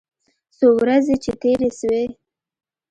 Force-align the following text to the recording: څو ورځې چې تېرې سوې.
څو 0.57 0.67
ورځې 0.81 1.15
چې 1.23 1.31
تېرې 1.41 1.69
سوې. 1.79 2.05